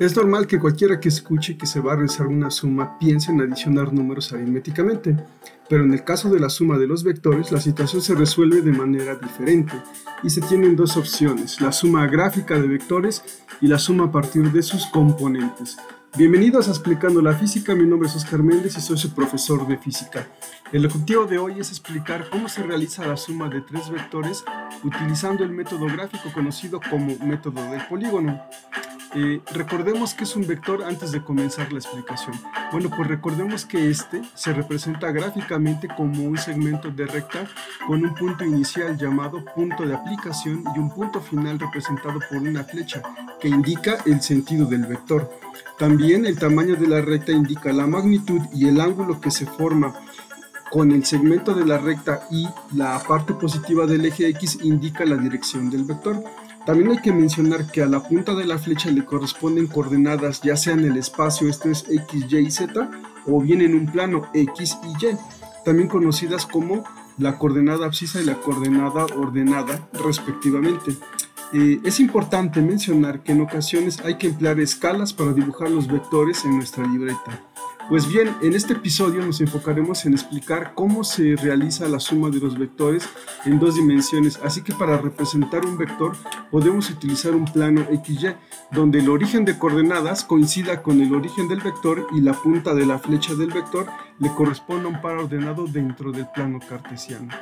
[0.00, 3.42] Es normal que cualquiera que escuche que se va a realizar una suma piense en
[3.42, 5.14] adicionar números aritméticamente,
[5.68, 8.72] pero en el caso de la suma de los vectores la situación se resuelve de
[8.72, 9.74] manera diferente
[10.22, 13.22] y se tienen dos opciones, la suma gráfica de vectores
[13.60, 15.76] y la suma a partir de sus componentes.
[16.16, 19.76] Bienvenidos a Explicando la Física, mi nombre es Oscar Méndez y soy su profesor de
[19.76, 20.26] física.
[20.72, 24.44] El objetivo de hoy es explicar cómo se realiza la suma de tres vectores
[24.82, 28.40] utilizando el método gráfico conocido como método del polígono.
[29.12, 32.38] Eh, recordemos que es un vector antes de comenzar la explicación.
[32.70, 37.48] Bueno, pues recordemos que este se representa gráficamente como un segmento de recta
[37.88, 42.62] con un punto inicial llamado punto de aplicación y un punto final representado por una
[42.62, 43.02] flecha
[43.40, 45.28] que indica el sentido del vector.
[45.76, 49.92] También el tamaño de la recta indica la magnitud y el ángulo que se forma
[50.70, 55.16] con el segmento de la recta y la parte positiva del eje X indica la
[55.16, 56.22] dirección del vector.
[56.66, 60.56] También hay que mencionar que a la punta de la flecha le corresponden coordenadas ya
[60.56, 62.90] sea en el espacio, esto es X, Y y Z,
[63.26, 65.16] o bien en un plano X y Y,
[65.64, 66.84] también conocidas como
[67.18, 70.96] la coordenada abscisa y la coordenada ordenada respectivamente.
[71.52, 76.44] Eh, es importante mencionar que en ocasiones hay que emplear escalas para dibujar los vectores
[76.44, 77.49] en nuestra libreta.
[77.90, 82.38] Pues bien, en este episodio nos enfocaremos en explicar cómo se realiza la suma de
[82.38, 83.02] los vectores
[83.44, 86.16] en dos dimensiones, así que para representar un vector
[86.52, 88.36] podemos utilizar un plano XY,
[88.70, 92.86] donde el origen de coordenadas coincida con el origen del vector y la punta de
[92.86, 93.88] la flecha del vector
[94.20, 97.32] le corresponda a un par ordenado dentro del plano cartesiano.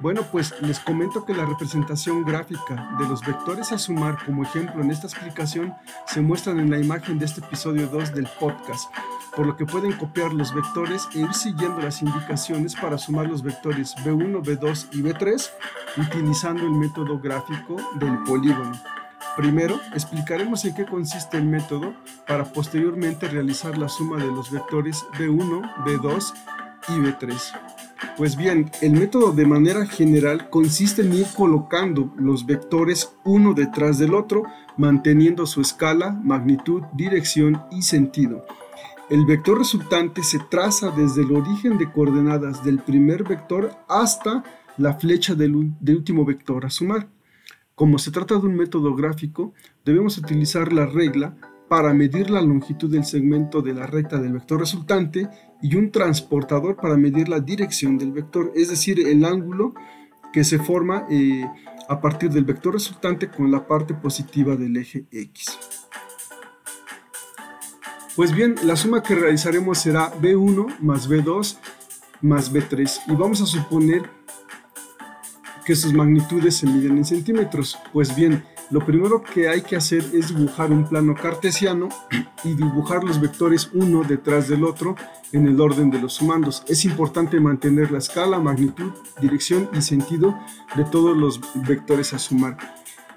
[0.00, 4.82] Bueno, pues les comento que la representación gráfica de los vectores a sumar como ejemplo
[4.82, 5.74] en esta explicación
[6.06, 8.90] se muestran en la imagen de este episodio 2 del podcast
[9.34, 13.42] por lo que pueden copiar los vectores e ir siguiendo las indicaciones para sumar los
[13.42, 15.50] vectores B1, B2 y B3
[15.96, 18.72] utilizando el método gráfico del polígono.
[19.36, 21.94] Primero, explicaremos en qué consiste el método
[22.26, 26.34] para posteriormente realizar la suma de los vectores B1, B2
[26.88, 27.71] y B3.
[28.16, 33.98] Pues bien, el método de manera general consiste en ir colocando los vectores uno detrás
[33.98, 34.42] del otro,
[34.76, 38.44] manteniendo su escala, magnitud, dirección y sentido.
[39.08, 44.42] El vector resultante se traza desde el origen de coordenadas del primer vector hasta
[44.78, 47.08] la flecha del, último vector a sumar.
[47.74, 49.52] Como se trata de un método gráfico,
[49.84, 51.34] debemos utilizar la regla
[51.72, 55.26] para medir la longitud del segmento de la recta del vector resultante
[55.62, 59.72] y un transportador para medir la dirección del vector, es decir, el ángulo
[60.34, 61.48] que se forma eh,
[61.88, 65.58] a partir del vector resultante con la parte positiva del eje X.
[68.16, 71.56] Pues bien, la suma que realizaremos será B1 más B2
[72.20, 74.02] más B3 y vamos a suponer
[75.64, 77.78] que sus magnitudes se miden en centímetros.
[77.94, 81.90] Pues bien, lo primero que hay que hacer es dibujar un plano cartesiano
[82.42, 84.96] y dibujar los vectores uno detrás del otro
[85.32, 86.64] en el orden de los sumandos.
[86.66, 90.34] Es importante mantener la escala, magnitud, dirección y sentido
[90.74, 92.56] de todos los vectores a sumar.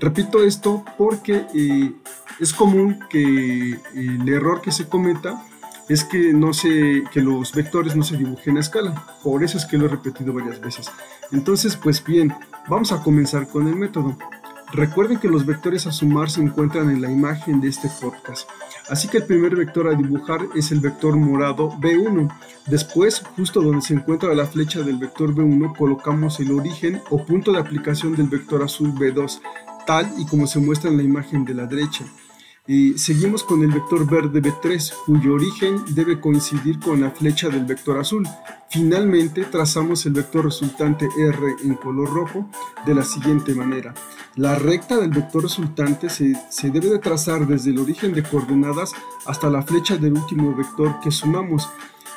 [0.00, 1.92] Repito esto porque eh,
[2.40, 5.40] es común que el error que se cometa
[5.88, 9.06] es que, no se, que los vectores no se dibujen a escala.
[9.22, 10.90] Por eso es que lo he repetido varias veces.
[11.30, 12.34] Entonces, pues bien,
[12.68, 14.16] vamos a comenzar con el método.
[14.74, 18.48] Recuerden que los vectores a sumar se encuentran en la imagen de este podcast.
[18.88, 22.28] Así que el primer vector a dibujar es el vector morado B1.
[22.66, 27.52] Después, justo donde se encuentra la flecha del vector B1, colocamos el origen o punto
[27.52, 29.40] de aplicación del vector azul B2
[29.86, 32.04] tal y como se muestra en la imagen de la derecha.
[32.66, 37.66] Y seguimos con el vector verde B3, cuyo origen debe coincidir con la flecha del
[37.66, 38.26] vector azul.
[38.70, 42.48] Finalmente, trazamos el vector resultante R en color rojo
[42.86, 43.92] de la siguiente manera.
[44.36, 48.92] La recta del vector resultante se, se debe de trazar desde el origen de coordenadas
[49.26, 51.68] hasta la flecha del último vector que sumamos.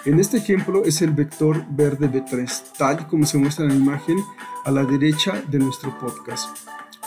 [0.05, 4.17] En este ejemplo es el vector verde B3, tal como se muestra en la imagen
[4.63, 6.57] a la derecha de nuestro podcast.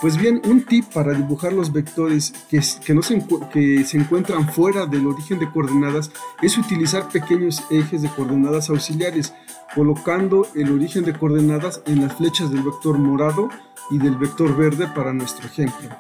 [0.01, 3.23] Pues bien, un tip para dibujar los vectores que, que, no se,
[3.53, 6.11] que se encuentran fuera del origen de coordenadas
[6.41, 9.35] es utilizar pequeños ejes de coordenadas auxiliares,
[9.75, 13.51] colocando el origen de coordenadas en las flechas del vector morado
[13.91, 15.91] y del vector verde para nuestro ejemplo.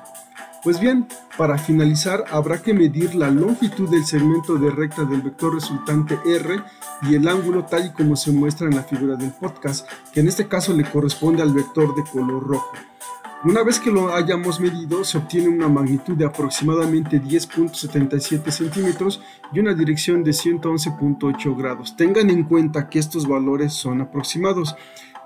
[0.62, 1.06] Pues bien,
[1.37, 6.62] para finalizar habrá que medir la longitud del segmento de recta del vector resultante R
[7.03, 10.29] y el ángulo tal y como se muestra en la figura del podcast, que en
[10.29, 12.73] este caso le corresponde al vector de color rojo.
[13.43, 19.23] Una vez que lo hayamos medido, se obtiene una magnitud de aproximadamente 10.77 centímetros
[19.53, 21.97] y una dirección de 111.8 grados.
[21.97, 24.77] Tengan en cuenta que estos valores son aproximados,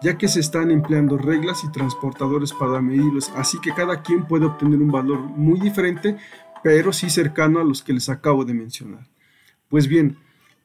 [0.01, 4.47] ya que se están empleando reglas y transportadores para medirlos, así que cada quien puede
[4.47, 6.17] obtener un valor muy diferente
[6.65, 9.07] pero sí cercano a los que les acabo de mencionar.
[9.69, 10.17] Pues bien,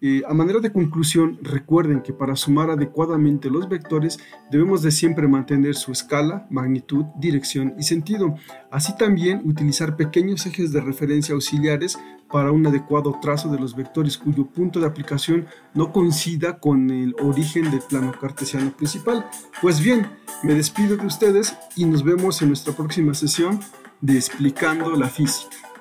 [0.01, 4.18] eh, a manera de conclusión, recuerden que para sumar adecuadamente los vectores
[4.50, 8.36] debemos de siempre mantener su escala, magnitud, dirección y sentido.
[8.72, 12.00] Así también utilizar pequeños ejes de referencia auxiliares
[12.31, 17.13] para un adecuado trazo de los vectores cuyo punto de aplicación no coincida con el
[17.22, 19.25] origen del plano cartesiano principal.
[19.62, 20.07] Pues bien,
[20.44, 23.60] me despido de ustedes y nos vemos en nuestra próxima sesión
[24.00, 25.69] de Explicando la Física.